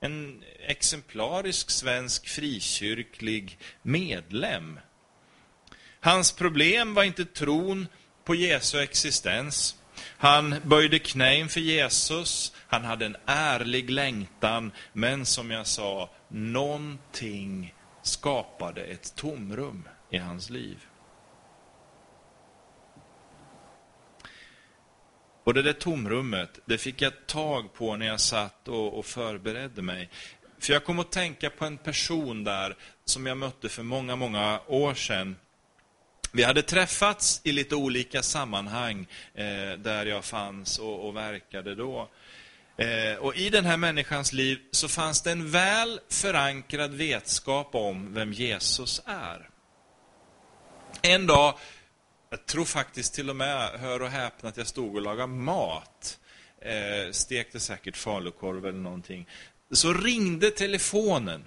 En 0.00 0.42
exemplarisk 0.66 1.70
svensk 1.70 2.28
frikyrklig 2.28 3.58
medlem 3.82 4.80
Hans 6.04 6.32
problem 6.32 6.94
var 6.94 7.04
inte 7.04 7.24
tron 7.24 7.88
på 8.24 8.34
Jesu 8.34 8.80
existens. 8.80 9.76
Han 10.18 10.54
böjde 10.64 10.98
knä 10.98 11.36
inför 11.36 11.60
Jesus, 11.60 12.52
han 12.68 12.84
hade 12.84 13.06
en 13.06 13.16
ärlig 13.26 13.90
längtan, 13.90 14.72
men 14.92 15.26
som 15.26 15.50
jag 15.50 15.66
sa, 15.66 16.10
någonting 16.28 17.74
skapade 18.02 18.84
ett 18.84 19.14
tomrum 19.16 19.88
i 20.10 20.18
hans 20.18 20.50
liv. 20.50 20.78
Och 25.44 25.54
det 25.54 25.62
där 25.62 25.72
tomrummet, 25.72 26.60
det 26.64 26.78
fick 26.78 27.02
jag 27.02 27.26
tag 27.26 27.74
på 27.74 27.96
när 27.96 28.06
jag 28.06 28.20
satt 28.20 28.68
och, 28.68 28.98
och 28.98 29.06
förberedde 29.06 29.82
mig. 29.82 30.10
För 30.58 30.72
jag 30.72 30.84
kom 30.84 30.98
att 30.98 31.12
tänka 31.12 31.50
på 31.50 31.64
en 31.64 31.78
person 31.78 32.44
där 32.44 32.76
som 33.04 33.26
jag 33.26 33.36
mötte 33.36 33.68
för 33.68 33.82
många, 33.82 34.16
många 34.16 34.60
år 34.66 34.94
sedan. 34.94 35.36
Vi 36.36 36.42
hade 36.42 36.62
träffats 36.62 37.40
i 37.44 37.52
lite 37.52 37.76
olika 37.76 38.22
sammanhang 38.22 39.06
eh, 39.34 39.78
där 39.78 40.06
jag 40.06 40.24
fanns 40.24 40.78
och, 40.78 41.06
och 41.06 41.16
verkade 41.16 41.74
då. 41.74 42.08
Eh, 42.76 43.18
och 43.18 43.36
I 43.36 43.50
den 43.50 43.64
här 43.64 43.76
människans 43.76 44.32
liv 44.32 44.58
så 44.70 44.88
fanns 44.88 45.22
det 45.22 45.32
en 45.32 45.50
väl 45.50 46.00
förankrad 46.08 46.94
vetskap 46.94 47.74
om 47.74 48.14
vem 48.14 48.32
Jesus 48.32 49.02
är. 49.06 49.48
En 51.02 51.26
dag, 51.26 51.54
jag 52.30 52.46
tror 52.46 52.64
faktiskt 52.64 53.14
till 53.14 53.30
och 53.30 53.36
med, 53.36 53.70
hör 53.80 54.02
och 54.02 54.10
häpna, 54.10 54.48
att 54.48 54.56
jag 54.56 54.66
stod 54.66 54.96
och 54.96 55.02
lagade 55.02 55.32
mat. 55.32 56.18
Eh, 56.60 57.12
stekte 57.12 57.60
säkert 57.60 57.96
falukorv 57.96 58.66
eller 58.66 58.78
någonting. 58.78 59.28
Så 59.70 59.92
ringde 59.92 60.50
telefonen. 60.50 61.44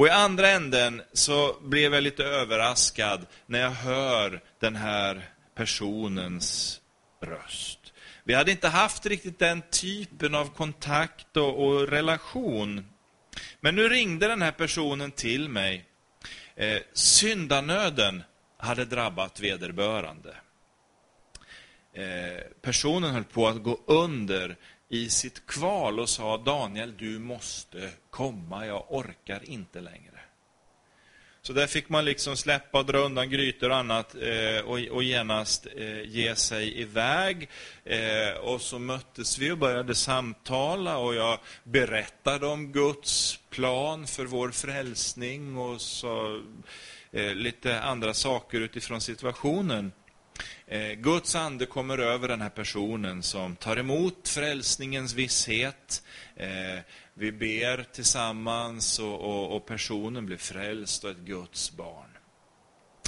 Och 0.00 0.06
i 0.06 0.10
andra 0.10 0.48
änden 0.48 1.02
så 1.12 1.56
blev 1.60 1.94
jag 1.94 2.02
lite 2.02 2.24
överraskad 2.24 3.26
när 3.46 3.60
jag 3.60 3.70
hör 3.70 4.42
den 4.60 4.76
här 4.76 5.28
personens 5.54 6.80
röst. 7.22 7.92
Vi 8.24 8.34
hade 8.34 8.50
inte 8.50 8.68
haft 8.68 9.06
riktigt 9.06 9.38
den 9.38 9.62
typen 9.70 10.34
av 10.34 10.54
kontakt 10.54 11.36
och, 11.36 11.64
och 11.64 11.88
relation. 11.88 12.86
Men 13.60 13.74
nu 13.74 13.88
ringde 13.88 14.28
den 14.28 14.42
här 14.42 14.52
personen 14.52 15.10
till 15.10 15.48
mig. 15.48 15.84
Eh, 16.56 16.78
syndanöden 16.92 18.22
hade 18.56 18.84
drabbat 18.84 19.40
vederbörande. 19.40 20.36
Eh, 21.94 22.44
personen 22.62 23.10
höll 23.10 23.24
på 23.24 23.48
att 23.48 23.62
gå 23.62 23.80
under 23.86 24.56
i 24.92 25.10
sitt 25.10 25.46
kval 25.46 26.00
och 26.00 26.08
sa 26.08 26.36
Daniel, 26.36 26.94
du 26.96 27.18
måste 27.18 27.90
komma, 28.10 28.66
jag 28.66 28.84
orkar 28.88 29.40
inte 29.44 29.80
längre. 29.80 30.20
Så 31.42 31.52
där 31.52 31.66
fick 31.66 31.88
man 31.88 32.04
liksom 32.04 32.36
släppa 32.36 32.78
och 32.78 32.86
dra 32.86 32.98
undan 32.98 33.30
grytor 33.30 33.70
och 33.70 33.76
annat 33.76 34.14
eh, 34.14 34.64
och, 34.64 34.78
och 34.78 35.02
genast 35.02 35.66
eh, 35.76 36.02
ge 36.02 36.36
sig 36.36 36.80
iväg. 36.80 37.48
Eh, 37.84 38.38
och 38.40 38.60
så 38.60 38.78
möttes 38.78 39.38
vi 39.38 39.50
och 39.50 39.58
började 39.58 39.94
samtala 39.94 40.98
och 40.98 41.14
jag 41.14 41.38
berättade 41.64 42.46
om 42.46 42.72
Guds 42.72 43.38
plan 43.50 44.06
för 44.06 44.24
vår 44.24 44.50
frälsning 44.50 45.56
och 45.56 45.80
så 45.80 46.42
eh, 47.12 47.34
lite 47.34 47.80
andra 47.80 48.14
saker 48.14 48.60
utifrån 48.60 49.00
situationen. 49.00 49.92
Eh, 50.70 50.92
Guds 50.92 51.34
ande 51.34 51.66
kommer 51.66 51.98
över 51.98 52.28
den 52.28 52.40
här 52.40 52.50
personen 52.50 53.22
som 53.22 53.56
tar 53.56 53.76
emot 53.76 54.28
frälsningens 54.28 55.14
visshet. 55.14 56.02
Eh, 56.36 56.78
vi 57.14 57.32
ber 57.32 57.84
tillsammans 57.92 58.98
och, 58.98 59.20
och, 59.20 59.56
och 59.56 59.66
personen 59.66 60.26
blir 60.26 60.36
frälst 60.36 61.04
och 61.04 61.10
ett 61.10 61.16
Guds 61.16 61.72
barn. 61.72 62.10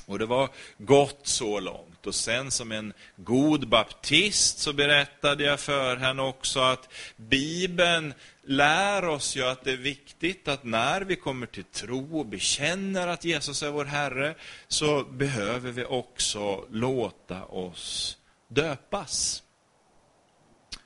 Och 0.07 0.19
det 0.19 0.27
var 0.27 0.49
gott 0.79 1.21
så 1.23 1.61
långt. 1.61 2.07
Och 2.07 2.15
sen 2.15 2.51
som 2.51 2.73
en 2.73 2.93
god 3.17 3.69
baptist 3.69 4.59
så 4.59 4.73
berättade 4.73 5.45
jag 5.45 5.61
för 5.61 5.97
henne 5.97 6.23
också 6.23 6.61
att 6.61 6.89
Bibeln 7.17 8.15
lär 8.43 9.05
oss 9.05 9.37
ju 9.37 9.43
att 9.43 9.65
det 9.65 9.73
är 9.73 9.77
viktigt 9.77 10.49
att 10.49 10.65
när 10.65 11.01
vi 11.01 11.17
kommer 11.17 11.47
till 11.47 11.65
tro 11.65 12.19
och 12.19 12.27
bekänner 12.27 13.09
att 13.09 13.25
Jesus 13.25 13.63
är 13.63 13.71
vår 13.71 13.85
Herre, 13.85 14.35
så 14.69 15.05
behöver 15.05 15.71
vi 15.71 15.85
också 15.85 16.67
låta 16.71 17.45
oss 17.45 18.19
döpas. 18.49 19.43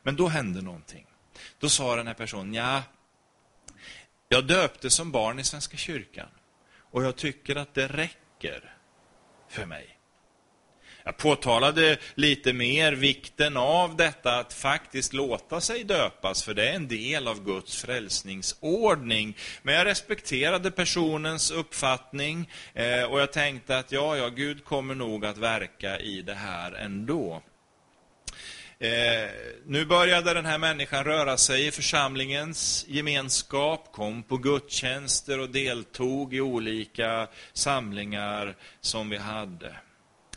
Men 0.02 0.16
då 0.16 0.28
hände 0.28 0.62
någonting. 0.62 1.06
Då 1.58 1.68
sa 1.68 1.96
den 1.96 2.06
här 2.06 2.14
personen, 2.14 2.54
ja, 2.54 2.82
jag 4.28 4.46
döpte 4.46 4.90
som 4.90 5.12
barn 5.12 5.38
i 5.38 5.44
Svenska 5.44 5.76
kyrkan 5.76 6.28
och 6.78 7.04
jag 7.04 7.16
tycker 7.16 7.56
att 7.56 7.74
det 7.74 7.88
räcker 7.88 8.76
för 9.48 9.66
mig. 9.66 9.95
Jag 11.06 11.16
påtalade 11.16 11.96
lite 12.14 12.52
mer 12.52 12.92
vikten 12.92 13.56
av 13.56 13.96
detta 13.96 14.38
att 14.38 14.52
faktiskt 14.52 15.12
låta 15.12 15.60
sig 15.60 15.84
döpas, 15.84 16.42
för 16.42 16.54
det 16.54 16.68
är 16.68 16.74
en 16.74 16.88
del 16.88 17.28
av 17.28 17.44
Guds 17.44 17.82
frälsningsordning. 17.82 19.36
Men 19.62 19.74
jag 19.74 19.86
respekterade 19.86 20.70
personens 20.70 21.50
uppfattning 21.50 22.50
eh, 22.74 23.02
och 23.02 23.20
jag 23.20 23.32
tänkte 23.32 23.78
att 23.78 23.92
ja, 23.92 24.16
ja, 24.16 24.28
Gud 24.28 24.64
kommer 24.64 24.94
nog 24.94 25.26
att 25.26 25.38
verka 25.38 25.98
i 25.98 26.22
det 26.22 26.34
här 26.34 26.72
ändå. 26.72 27.42
Eh, 28.78 29.30
nu 29.66 29.84
började 29.84 30.34
den 30.34 30.46
här 30.46 30.58
människan 30.58 31.04
röra 31.04 31.36
sig 31.36 31.66
i 31.66 31.70
församlingens 31.70 32.84
gemenskap, 32.88 33.92
kom 33.92 34.22
på 34.22 34.36
gudstjänster 34.36 35.40
och 35.40 35.50
deltog 35.50 36.34
i 36.34 36.40
olika 36.40 37.28
samlingar 37.52 38.56
som 38.80 39.10
vi 39.10 39.16
hade. 39.16 39.76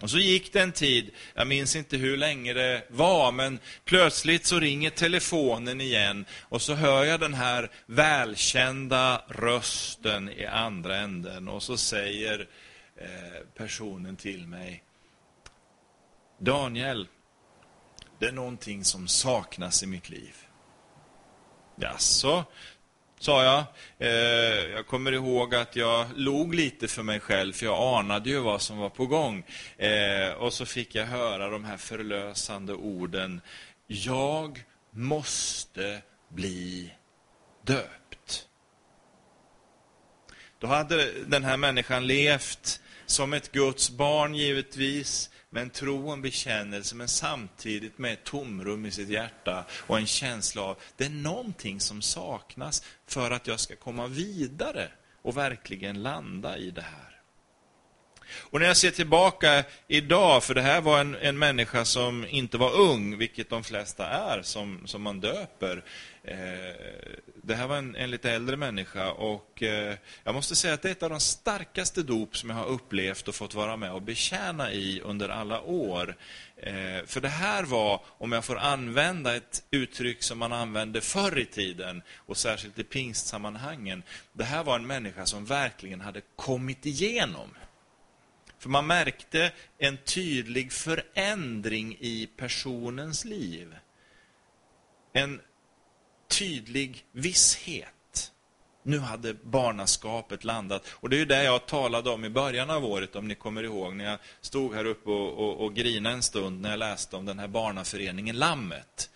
Och 0.02 0.10
så 0.10 0.18
gick 0.18 0.54
det 0.54 0.62
en 0.62 0.72
tid, 0.72 1.12
jag 1.34 1.48
minns 1.48 1.76
inte 1.76 1.98
hur 1.98 2.18
länge 2.18 2.54
det 2.54 2.84
var, 2.90 3.32
men 3.32 3.60
plötsligt 3.86 4.46
så 4.46 4.60
ringer 4.60 4.90
telefonen 4.90 5.82
igen 5.82 6.26
och 6.42 6.62
så 6.62 6.74
hör 6.74 7.04
jag 7.04 7.20
den 7.20 7.34
här 7.34 7.72
välkända 7.86 9.26
rösten 9.28 10.30
i 10.30 10.46
andra 10.46 10.98
änden 10.98 11.48
och 11.48 11.64
så 11.64 11.78
säger 11.78 12.48
eh, 12.96 13.46
personen 13.58 14.16
till 14.16 14.48
mig 14.48 14.84
Daniel, 16.40 17.08
det 18.20 18.26
är 18.26 18.32
någonting 18.32 18.84
som 18.84 19.08
saknas 19.08 19.84
i 19.84 19.88
mitt 19.88 20.10
liv. 20.10 20.36
Jaså, 21.76 22.46
sa 23.20 23.44
jag. 23.44 23.64
Eh, 24.08 24.72
jag 24.72 24.88
kommer 24.88 25.12
ihåg 25.12 25.56
att 25.56 25.76
jag 25.76 26.08
log 26.16 26.56
lite 26.56 26.88
för 26.88 27.04
mig 27.04 27.20
själv, 27.20 27.54
för 27.54 27.66
jag 27.66 28.00
anade 28.00 28.30
ju 28.30 28.40
vad 28.40 28.62
som 28.62 28.78
var 28.78 28.90
på 28.90 29.06
gång. 29.06 29.44
Eh, 29.78 30.34
och 30.34 30.54
så 30.54 30.66
fick 30.66 30.96
jag 30.96 31.06
höra 31.06 31.50
de 31.50 31.66
här 31.66 31.78
förlösande 31.78 32.74
orden. 32.74 33.42
Jag 33.88 34.64
måste 34.92 36.02
bli 36.30 36.94
döpt. 37.64 38.48
Då 40.60 40.68
hade 40.68 41.24
den 41.28 41.44
här 41.44 41.58
människan 41.58 42.08
levt 42.08 42.82
som 43.06 43.34
ett 43.34 43.52
Guds 43.52 43.90
barn 43.90 44.36
givetvis, 44.36 45.30
med 45.50 45.64
en 45.64 45.70
tro 45.70 46.08
och 46.08 46.14
en 46.14 46.22
bekännelse, 46.22 46.96
men 46.96 47.08
samtidigt 47.08 47.98
med 47.98 48.14
ett 48.14 48.24
tomrum 48.24 48.86
i 48.86 48.92
sitt 48.92 49.10
hjärta 49.10 49.66
och 49.72 49.98
en 49.98 50.08
känsla 50.08 50.62
av 50.62 50.78
det 50.98 51.06
är 51.06 51.10
någonting 51.10 51.80
som 51.80 52.02
saknas 52.02 52.84
för 53.08 53.32
att 53.32 53.48
jag 53.48 53.60
ska 53.60 53.76
komma 53.76 54.08
vidare 54.08 54.92
och 55.22 55.38
verkligen 55.38 56.04
landa 56.04 56.58
i 56.58 56.72
det 56.72 56.82
här. 56.82 57.10
Och 58.38 58.60
när 58.60 58.68
jag 58.68 58.78
ser 58.78 58.92
tillbaka 58.92 59.64
idag, 59.88 60.44
för 60.44 60.54
det 60.54 60.62
här 60.62 60.82
var 60.82 61.00
en, 61.00 61.16
en 61.16 61.40
människa 61.40 61.86
som 61.86 62.26
inte 62.30 62.58
var 62.58 62.72
ung, 62.72 63.18
vilket 63.18 63.50
de 63.50 63.64
flesta 63.64 64.08
är 64.08 64.42
som, 64.42 64.82
som 64.86 65.02
man 65.02 65.20
döper. 65.20 65.84
Eh, 66.24 66.38
det 67.44 67.56
här 67.56 67.68
var 67.68 67.78
en, 67.78 67.96
en 67.96 68.12
lite 68.12 68.32
äldre 68.32 68.58
människa 68.58 69.12
och 69.12 69.64
eh, 69.64 69.96
jag 70.24 70.36
måste 70.36 70.56
säga 70.56 70.74
att 70.74 70.82
det 70.82 70.88
är 70.88 70.92
ett 70.92 71.04
av 71.04 71.10
de 71.10 71.20
starkaste 71.20 72.04
dop 72.04 72.38
som 72.38 72.50
jag 72.50 72.58
har 72.58 72.66
upplevt 72.66 73.28
och 73.28 73.36
fått 73.36 73.54
vara 73.54 73.78
med 73.78 73.94
och 73.94 74.02
betjäna 74.02 74.72
i 74.72 75.02
under 75.02 75.30
alla 75.30 75.62
år. 75.62 76.16
Eh, 76.58 77.06
för 77.06 77.22
det 77.22 77.30
här 77.30 77.64
var, 77.64 78.02
om 78.08 78.32
jag 78.32 78.46
får 78.46 78.58
använda 78.58 79.36
ett 79.36 79.64
uttryck 79.72 80.24
som 80.24 80.38
man 80.38 80.54
använde 80.54 81.02
förr 81.02 81.40
i 81.40 81.46
tiden, 81.46 82.02
och 82.16 82.38
särskilt 82.38 82.80
i 82.80 82.84
pingstsammanhangen, 82.84 84.04
det 84.34 84.44
här 84.44 84.64
var 84.64 84.76
en 84.76 84.88
människa 84.88 85.26
som 85.26 85.46
verkligen 85.46 86.02
hade 86.02 86.22
kommit 86.36 86.86
igenom. 86.86 87.50
För 88.60 88.70
man 88.70 88.88
märkte 88.88 89.52
en 89.78 89.98
tydlig 89.98 90.72
förändring 90.72 91.98
i 92.00 92.30
personens 92.38 93.26
liv. 93.26 93.76
En 95.14 95.42
tydlig 96.30 97.06
visshet. 97.12 98.32
Nu 98.84 99.00
hade 99.00 99.34
barnaskapet 99.34 100.44
landat. 100.44 100.88
Och 100.90 101.10
det 101.10 101.16
är 101.16 101.20
ju 101.20 101.26
det 101.26 101.44
jag 101.44 101.66
talade 101.66 102.10
om 102.10 102.26
i 102.26 102.30
början 102.30 102.70
av 102.70 102.86
året, 102.86 103.16
om 103.16 103.28
ni 103.28 103.36
kommer 103.36 103.64
ihåg, 103.64 103.96
när 103.96 104.06
jag 104.06 104.20
stod 104.42 104.76
här 104.76 104.86
uppe 104.86 105.10
och, 105.10 105.34
och, 105.34 105.66
och 105.66 105.74
grinade 105.74 106.16
en 106.16 106.22
stund 106.22 106.62
när 106.62 106.70
jag 106.70 106.80
läste 106.80 107.16
om 107.16 107.26
den 107.26 107.40
här 107.40 107.48
barnaföreningen 107.48 108.38
Lammet. 108.38 109.10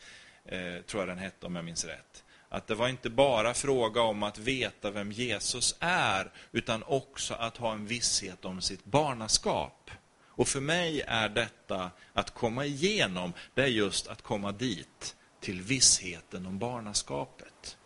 Eh, 0.46 0.82
tror 0.88 1.02
jag 1.02 1.08
den 1.08 1.18
hette, 1.18 1.46
om 1.46 1.56
jag 1.56 1.66
minns 1.66 1.86
rätt. 1.86 2.24
Att 2.50 2.68
det 2.68 2.76
var 2.76 2.88
inte 2.88 3.10
bara 3.10 3.54
fråga 3.54 4.02
om 4.02 4.24
att 4.24 4.38
veta 4.38 4.92
vem 4.92 5.12
Jesus 5.12 5.76
är, 5.80 6.32
utan 6.52 6.84
också 6.84 7.34
att 7.34 7.58
ha 7.58 7.74
en 7.74 7.86
visshet 7.86 8.46
om 8.46 8.62
sitt 8.62 8.86
barnaskap. 8.86 9.92
Och 10.36 10.48
för 10.48 10.62
mig 10.62 11.02
är 11.08 11.30
detta 11.30 11.92
att 12.14 12.34
komma 12.34 12.66
igenom, 12.66 13.34
det 13.54 13.62
är 13.62 13.68
just 13.68 14.08
att 14.08 14.22
komma 14.22 14.52
dit, 14.52 15.16
till 15.44 15.62
vissheten 15.62 16.46
om 16.46 16.60
barnaskapet. 16.60 17.78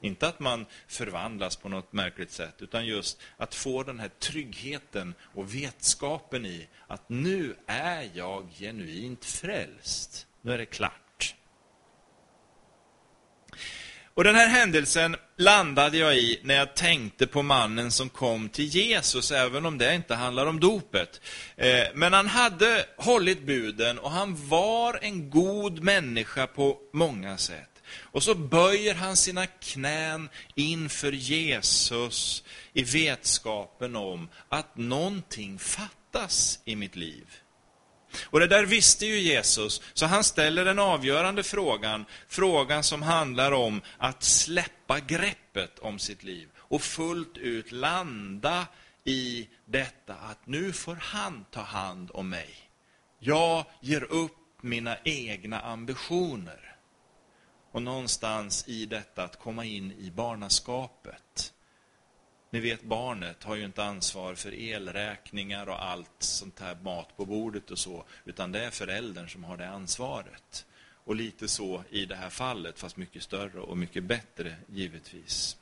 Inte 0.00 0.28
att 0.28 0.40
man 0.40 0.66
förvandlas 0.86 1.56
på 1.56 1.68
något 1.68 1.92
märkligt 1.92 2.30
sätt, 2.30 2.62
utan 2.62 2.86
just 2.86 3.20
att 3.36 3.54
få 3.54 3.82
den 3.82 4.00
här 4.00 4.08
tryggheten 4.08 5.14
och 5.20 5.54
vetskapen 5.54 6.46
i 6.46 6.68
att 6.86 7.08
nu 7.08 7.56
är 7.66 8.10
jag 8.14 8.48
genuint 8.58 9.24
frälst. 9.24 10.26
Nu 10.42 10.52
är 10.52 10.58
det 10.58 10.66
klart. 10.66 11.05
Och 14.16 14.24
Den 14.24 14.34
här 14.34 14.48
händelsen 14.48 15.16
landade 15.38 15.98
jag 15.98 16.16
i 16.16 16.40
när 16.42 16.54
jag 16.54 16.74
tänkte 16.76 17.26
på 17.26 17.42
mannen 17.42 17.90
som 17.90 18.08
kom 18.08 18.48
till 18.48 18.64
Jesus, 18.64 19.30
även 19.30 19.66
om 19.66 19.78
det 19.78 19.94
inte 19.94 20.14
handlar 20.14 20.46
om 20.46 20.60
dopet. 20.60 21.20
Eh, 21.56 21.84
men 21.94 22.12
han 22.12 22.26
hade 22.26 22.86
hållit 22.96 23.46
buden 23.46 23.98
och 23.98 24.10
han 24.10 24.48
var 24.48 24.98
en 25.02 25.30
god 25.30 25.82
människa 25.82 26.46
på 26.46 26.78
många 26.92 27.38
sätt. 27.38 27.70
Och 28.00 28.22
så 28.22 28.34
böjer 28.34 28.94
han 28.94 29.16
sina 29.16 29.46
knän 29.46 30.28
inför 30.54 31.12
Jesus 31.12 32.44
i 32.72 32.82
vetskapen 32.82 33.96
om 33.96 34.28
att 34.48 34.76
någonting 34.76 35.58
fattas 35.58 36.58
i 36.64 36.76
mitt 36.76 36.96
liv. 36.96 37.26
Och 38.24 38.40
det 38.40 38.46
där 38.46 38.66
visste 38.66 39.06
ju 39.06 39.18
Jesus, 39.18 39.82
så 39.94 40.06
han 40.06 40.24
ställer 40.24 40.64
den 40.64 40.78
avgörande 40.78 41.42
frågan, 41.42 42.04
frågan 42.28 42.82
som 42.82 43.02
handlar 43.02 43.52
om 43.52 43.80
att 43.98 44.22
släppa 44.22 45.00
greppet 45.00 45.78
om 45.78 45.98
sitt 45.98 46.22
liv 46.22 46.48
och 46.58 46.82
fullt 46.82 47.36
ut 47.36 47.72
landa 47.72 48.66
i 49.04 49.48
detta 49.64 50.14
att 50.14 50.46
nu 50.46 50.72
får 50.72 50.98
han 51.00 51.44
ta 51.50 51.60
hand 51.60 52.10
om 52.14 52.28
mig. 52.28 52.54
Jag 53.18 53.64
ger 53.80 54.04
upp 54.12 54.36
mina 54.60 54.96
egna 55.04 55.60
ambitioner. 55.60 56.76
Och 57.72 57.82
någonstans 57.82 58.64
i 58.68 58.86
detta 58.86 59.24
att 59.24 59.38
komma 59.38 59.64
in 59.64 59.92
i 59.92 60.10
barnaskapet. 60.10 61.52
Ni 62.50 62.60
vet 62.60 62.82
barnet 62.82 63.44
har 63.44 63.56
ju 63.56 63.64
inte 63.64 63.84
ansvar 63.84 64.34
för 64.34 64.54
elräkningar 64.54 65.68
och 65.68 65.84
allt 65.84 66.10
sånt 66.18 66.60
här 66.60 66.76
mat 66.82 67.16
på 67.16 67.24
bordet 67.24 67.70
och 67.70 67.78
så, 67.78 68.04
utan 68.24 68.52
det 68.52 68.64
är 68.64 68.70
föräldern 68.70 69.28
som 69.28 69.44
har 69.44 69.56
det 69.56 69.68
ansvaret. 69.68 70.66
Och 71.04 71.16
lite 71.16 71.48
så 71.48 71.84
i 71.90 72.04
det 72.04 72.16
här 72.16 72.30
fallet, 72.30 72.78
fast 72.78 72.96
mycket 72.96 73.22
större 73.22 73.60
och 73.60 73.78
mycket 73.78 74.04
bättre 74.04 74.54
givetvis. 74.68 75.56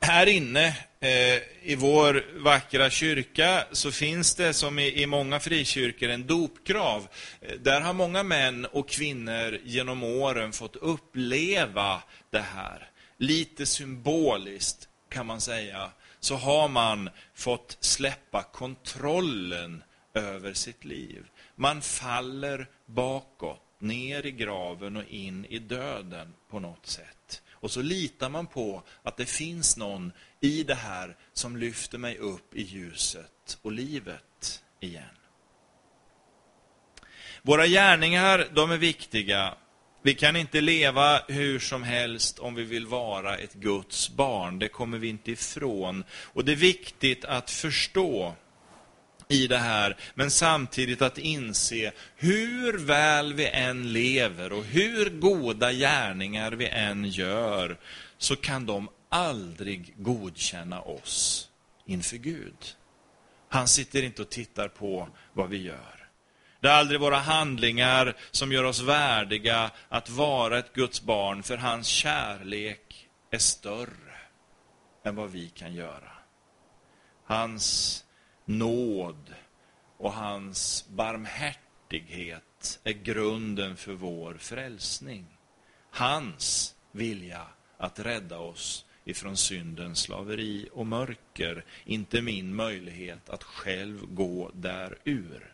Här 0.00 0.26
inne 0.26 0.66
eh, 1.00 1.42
i 1.62 1.74
vår 1.78 2.24
vackra 2.38 2.90
kyrka 2.90 3.64
så 3.72 3.92
finns 3.92 4.34
det 4.34 4.52
som 4.52 4.78
i, 4.78 5.02
i 5.02 5.06
många 5.06 5.40
frikyrkor 5.40 6.08
en 6.08 6.26
dopgrav. 6.26 7.08
Eh, 7.40 7.54
där 7.60 7.80
har 7.80 7.92
många 7.92 8.22
män 8.22 8.66
och 8.66 8.88
kvinnor 8.88 9.58
genom 9.64 10.02
åren 10.02 10.52
fått 10.52 10.76
uppleva 10.76 12.02
det 12.30 12.44
här 12.54 12.91
lite 13.16 13.66
symboliskt 13.66 14.88
kan 15.08 15.26
man 15.26 15.40
säga, 15.40 15.90
så 16.20 16.36
har 16.36 16.68
man 16.68 17.10
fått 17.34 17.76
släppa 17.80 18.42
kontrollen 18.42 19.82
över 20.14 20.54
sitt 20.54 20.84
liv. 20.84 21.26
Man 21.54 21.82
faller 21.82 22.66
bakåt, 22.86 23.60
ner 23.78 24.26
i 24.26 24.30
graven 24.30 24.96
och 24.96 25.04
in 25.04 25.44
i 25.44 25.58
döden 25.58 26.34
på 26.50 26.60
något 26.60 26.86
sätt. 26.86 27.42
Och 27.50 27.70
så 27.70 27.82
litar 27.82 28.28
man 28.28 28.46
på 28.46 28.82
att 29.02 29.16
det 29.16 29.26
finns 29.26 29.76
någon 29.76 30.12
i 30.40 30.62
det 30.62 30.74
här 30.74 31.16
som 31.32 31.56
lyfter 31.56 31.98
mig 31.98 32.18
upp 32.18 32.54
i 32.54 32.62
ljuset 32.62 33.58
och 33.62 33.72
livet 33.72 34.62
igen. 34.80 35.04
Våra 37.42 37.66
gärningar, 37.66 38.48
de 38.54 38.70
är 38.70 38.78
viktiga 38.78 39.54
vi 40.02 40.14
kan 40.14 40.36
inte 40.36 40.60
leva 40.60 41.22
hur 41.28 41.58
som 41.58 41.82
helst 41.82 42.38
om 42.38 42.54
vi 42.54 42.62
vill 42.62 42.86
vara 42.86 43.36
ett 43.36 43.54
Guds 43.54 44.10
barn. 44.10 44.58
Det 44.58 44.68
kommer 44.68 44.98
vi 44.98 45.08
inte 45.08 45.30
ifrån. 45.30 46.04
Och 46.12 46.44
det 46.44 46.52
är 46.52 46.56
viktigt 46.56 47.24
att 47.24 47.50
förstå 47.50 48.34
i 49.28 49.46
det 49.46 49.58
här, 49.58 49.96
men 50.14 50.30
samtidigt 50.30 51.02
att 51.02 51.18
inse 51.18 51.92
hur 52.16 52.78
väl 52.78 53.34
vi 53.34 53.46
än 53.48 53.92
lever 53.92 54.52
och 54.52 54.64
hur 54.64 55.10
goda 55.10 55.72
gärningar 55.72 56.52
vi 56.52 56.68
än 56.68 57.04
gör, 57.04 57.76
så 58.18 58.36
kan 58.36 58.66
de 58.66 58.88
aldrig 59.08 59.94
godkänna 59.96 60.80
oss 60.80 61.48
inför 61.86 62.16
Gud. 62.16 62.56
Han 63.48 63.68
sitter 63.68 64.02
inte 64.02 64.22
och 64.22 64.30
tittar 64.30 64.68
på 64.68 65.08
vad 65.32 65.48
vi 65.48 65.62
gör. 65.62 66.01
Det 66.62 66.68
är 66.68 66.72
aldrig 66.72 67.00
våra 67.00 67.16
handlingar 67.16 68.16
som 68.30 68.52
gör 68.52 68.64
oss 68.64 68.80
värdiga 68.80 69.70
att 69.88 70.10
vara 70.10 70.58
ett 70.58 70.72
Guds 70.72 71.02
barn, 71.02 71.42
för 71.42 71.56
hans 71.56 71.86
kärlek 71.86 73.08
är 73.30 73.38
större 73.38 74.18
än 75.04 75.16
vad 75.16 75.30
vi 75.30 75.48
kan 75.48 75.74
göra. 75.74 76.12
Hans 77.24 78.04
nåd 78.44 79.34
och 79.98 80.12
hans 80.12 80.88
barmhärtighet 80.88 82.80
är 82.84 82.92
grunden 82.92 83.76
för 83.76 83.92
vår 83.92 84.34
frälsning. 84.34 85.26
Hans 85.90 86.74
vilja 86.92 87.46
att 87.78 87.98
rädda 87.98 88.38
oss 88.38 88.84
ifrån 89.04 89.36
syndens 89.36 90.00
slaveri 90.00 90.68
och 90.72 90.86
mörker, 90.86 91.64
inte 91.84 92.22
min 92.22 92.54
möjlighet 92.54 93.30
att 93.30 93.42
själv 93.42 94.06
gå 94.06 94.50
därur. 94.54 95.51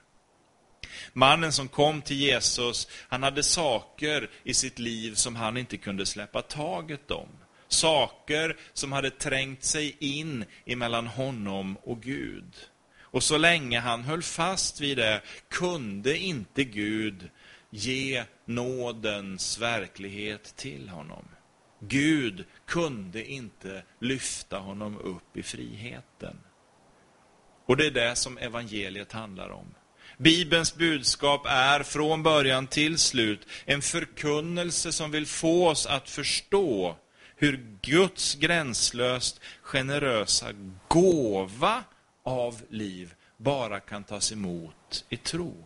Mannen 1.13 1.53
som 1.53 1.69
kom 1.69 2.03
till 2.03 2.17
Jesus, 2.17 2.89
han 3.09 3.23
hade 3.23 3.43
saker 3.43 4.31
i 4.45 4.55
sitt 4.55 4.79
liv 4.79 5.15
som 5.15 5.37
han 5.37 5.57
inte 5.57 5.77
kunde 5.77 6.07
släppa 6.07 6.43
taget 6.43 7.11
om. 7.11 7.29
Saker 7.69 8.57
som 8.73 8.93
hade 8.93 9.11
trängt 9.11 9.65
sig 9.65 9.97
in 9.99 10.45
emellan 10.67 11.07
honom 11.07 11.77
och 11.83 12.03
Gud. 12.03 12.55
Och 13.11 13.23
så 13.23 13.39
länge 13.39 13.81
han 13.81 14.05
höll 14.05 14.23
fast 14.23 14.81
vid 14.81 14.97
det 14.97 15.23
kunde 15.49 16.19
inte 16.19 16.65
Gud 16.65 17.31
ge 17.71 18.25
nådens 18.45 19.59
verklighet 19.59 20.57
till 20.57 20.89
honom. 20.89 21.25
Gud 21.81 22.45
kunde 22.67 23.25
inte 23.25 23.83
lyfta 23.99 24.59
honom 24.59 24.99
upp 24.99 25.37
i 25.37 25.43
friheten. 25.43 26.41
Och 27.67 27.77
det 27.77 27.87
är 27.87 27.91
det 27.91 28.17
som 28.17 28.39
evangeliet 28.39 29.13
handlar 29.13 29.51
om. 29.51 29.75
Bibelns 30.19 30.75
budskap 30.75 31.47
är 31.47 31.83
från 31.83 32.23
början 32.23 32.67
till 32.67 32.99
slut 32.99 33.47
en 33.65 33.83
förkunnelse 33.83 34.93
som 34.93 35.11
vill 35.11 35.27
få 35.27 35.69
oss 35.69 35.87
att 35.87 36.11
förstå 36.11 36.97
hur 37.37 37.79
Guds 37.83 38.35
gränslöst 38.35 39.41
generösa 39.63 40.47
gåva 40.89 41.85
av 42.25 42.63
liv 42.71 43.15
bara 43.37 43.81
kan 43.81 44.05
tas 44.05 44.33
emot 44.33 45.05
i 45.09 45.17
tro. 45.17 45.65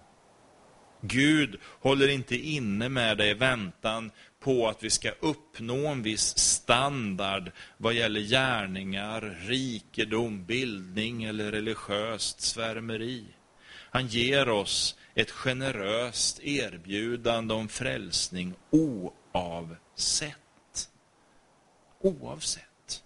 Gud 1.00 1.60
håller 1.80 2.08
inte 2.08 2.36
inne 2.36 2.88
med 2.88 3.18
dig 3.18 3.30
i 3.30 3.34
väntan 3.34 4.10
på 4.40 4.68
att 4.68 4.82
vi 4.82 4.90
ska 4.90 5.10
uppnå 5.20 5.86
en 5.86 6.02
viss 6.02 6.38
standard 6.38 7.50
vad 7.76 7.94
gäller 7.94 8.20
gärningar, 8.20 9.38
rikedom, 9.46 10.44
bildning 10.44 11.24
eller 11.24 11.52
religiöst 11.52 12.40
svärmeri. 12.40 13.24
Han 13.94 14.06
ger 14.06 14.48
oss 14.48 14.96
ett 15.14 15.30
generöst 15.30 16.40
erbjudande 16.40 17.54
om 17.54 17.68
frälsning 17.68 18.54
oavsett. 18.70 20.36
Oavsett. 22.00 23.02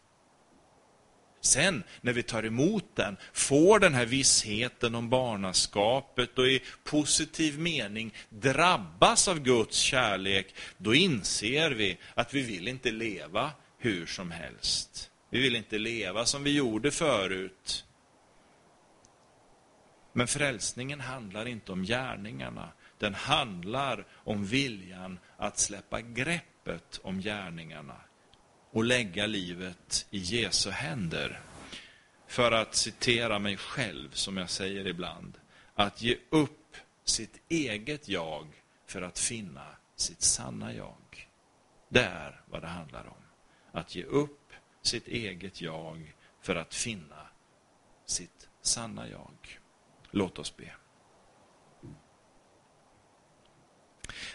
Sen, 1.41 1.83
när 2.01 2.13
vi 2.13 2.23
tar 2.23 2.43
emot 2.43 2.85
den, 2.95 3.17
får 3.33 3.79
den 3.79 3.95
här 3.95 4.07
vissheten 4.07 4.95
om 4.95 5.11
barnaskapet 5.11 6.39
och 6.39 6.47
i 6.47 6.63
positiv 6.85 7.59
mening 7.59 8.15
drabbas 8.29 9.29
av 9.29 9.41
Guds 9.41 9.77
kärlek, 9.77 10.55
då 10.79 10.95
inser 10.95 11.71
vi 11.71 11.99
att 12.15 12.35
vi 12.35 12.43
vill 12.43 12.69
inte 12.69 12.91
leva 12.91 13.51
hur 13.79 14.07
som 14.07 14.31
helst. 14.31 15.11
Vi 15.31 15.41
vill 15.41 15.57
inte 15.57 15.79
leva 15.79 16.25
som 16.25 16.45
vi 16.45 16.53
gjorde 16.53 16.91
förut. 16.91 17.86
Men 20.17 20.27
frälsningen 20.27 21.01
handlar 21.01 21.49
inte 21.49 21.73
om 21.73 21.83
gärningarna. 21.83 22.73
Den 22.99 23.15
handlar 23.15 24.07
om 24.13 24.47
viljan 24.47 25.19
att 25.37 25.59
släppa 25.59 26.01
greppet 26.01 27.01
om 27.03 27.21
gärningarna 27.21 27.97
och 28.71 28.85
lägga 28.85 29.27
livet 29.27 30.07
i 30.11 30.19
Jesu 30.19 30.71
händer. 30.71 31.41
För 32.27 32.53
att 32.53 32.75
citera 32.75 33.39
mig 33.39 33.57
själv, 33.57 34.11
som 34.11 34.37
jag 34.37 34.51
säger 34.51 34.87
ibland, 34.87 35.39
att 35.75 36.03
ge 36.03 36.17
upp 36.31 36.77
sitt 37.05 37.41
eget 37.49 38.09
jag 38.09 38.47
för 38.87 39.03
att 39.03 39.19
finna 39.19 39.67
sitt 39.97 40.23
sanna 40.23 40.75
jag. 40.75 41.29
Det 41.89 42.05
är 42.05 42.41
vad 42.47 42.63
det 42.63 42.69
handlar 42.69 43.07
om. 43.07 43.23
Att 43.73 43.95
ge 43.95 44.05
upp 44.05 44.53
sitt 44.83 45.09
eget 45.09 45.61
jag 45.61 46.15
för 46.41 46.57
att 46.57 46.75
finna 46.75 47.27
sitt 48.07 48.49
sanna 48.63 49.09
jag. 49.09 49.61
Låt 50.17 50.39
oss 50.39 50.57
be. 50.57 50.73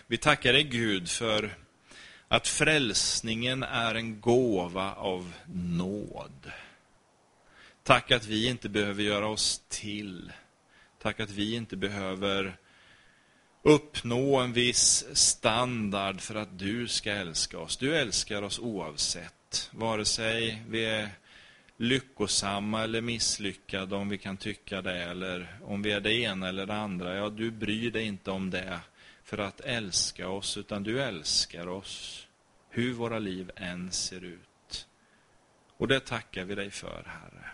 Vi 0.07 0.17
tackar 0.17 0.53
dig 0.53 0.63
Gud 0.63 1.09
för 1.09 1.57
att 2.27 2.47
frälsningen 2.47 3.63
är 3.63 3.95
en 3.95 4.21
gåva 4.21 4.93
av 4.93 5.33
nåd. 5.53 6.51
Tack 7.83 8.11
att 8.11 8.25
vi 8.25 8.47
inte 8.47 8.69
behöver 8.69 9.03
göra 9.03 9.27
oss 9.27 9.61
till. 9.69 10.31
Tack 11.01 11.19
att 11.19 11.29
vi 11.29 11.55
inte 11.55 11.77
behöver 11.77 12.57
uppnå 13.63 14.35
en 14.35 14.53
viss 14.53 15.05
standard 15.13 16.21
för 16.21 16.35
att 16.35 16.59
du 16.59 16.87
ska 16.87 17.11
älska 17.11 17.59
oss. 17.59 17.77
Du 17.77 17.95
älskar 17.95 18.41
oss 18.41 18.59
oavsett, 18.59 19.69
vare 19.71 20.05
sig 20.05 20.63
vi 20.69 20.85
är 20.85 21.09
lyckosamma 21.81 22.83
eller 22.83 23.01
misslyckade, 23.01 23.95
om 23.95 24.09
vi 24.09 24.17
kan 24.17 24.37
tycka 24.37 24.81
det, 24.81 25.03
eller 25.03 25.57
om 25.63 25.81
vi 25.81 25.91
är 25.91 26.01
det 26.01 26.13
ena 26.13 26.49
eller 26.49 26.65
det 26.65 26.75
andra. 26.75 27.15
Ja, 27.15 27.29
du 27.29 27.51
bryr 27.51 27.91
dig 27.91 28.03
inte 28.03 28.31
om 28.31 28.49
det 28.49 28.79
för 29.23 29.37
att 29.37 29.59
älska 29.59 30.29
oss, 30.29 30.57
utan 30.57 30.83
du 30.83 31.01
älskar 31.01 31.67
oss, 31.67 32.27
hur 32.69 32.93
våra 32.93 33.19
liv 33.19 33.51
än 33.55 33.91
ser 33.91 34.23
ut. 34.23 34.87
Och 35.77 35.87
det 35.87 35.99
tackar 35.99 36.43
vi 36.43 36.55
dig 36.55 36.71
för, 36.71 37.03
Herre. 37.05 37.49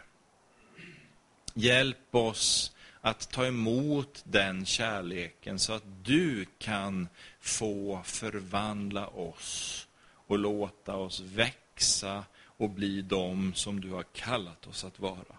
Hjälp 1.54 2.16
oss 2.16 2.76
att 3.02 3.32
ta 3.32 3.46
emot 3.46 4.24
den 4.26 4.66
kärleken 4.66 5.60
så 5.60 5.74
att 5.74 6.06
du 6.06 6.46
kan 6.58 7.08
få 7.40 8.02
förvandla 8.06 9.08
oss 9.08 9.88
och 10.28 10.40
låta 10.40 10.96
oss 10.96 11.20
växa 11.20 12.24
och 12.58 12.70
bli 12.70 13.02
de 13.02 13.54
som 13.54 13.82
du 13.82 13.92
har 13.92 14.04
kallat 14.04 14.68
oss 14.68 14.84
att 14.84 15.00
vara. 15.00 15.38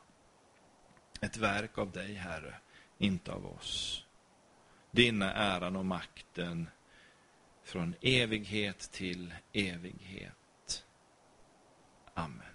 Ett 1.20 1.36
verk 1.36 1.78
av 1.78 1.90
dig, 1.90 2.14
Herre, 2.14 2.54
inte 2.98 3.32
av 3.32 3.46
oss. 3.46 4.04
Din 4.90 5.22
äran 5.22 5.76
och 5.76 5.86
makten 5.86 6.68
från 7.64 7.94
evighet 8.00 8.78
till 8.78 9.34
evighet. 9.52 10.84
Amen. 12.14 12.47